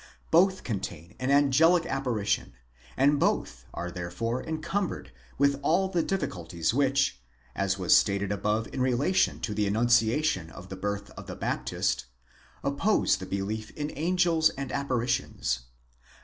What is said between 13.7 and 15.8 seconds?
in angels and apparitions.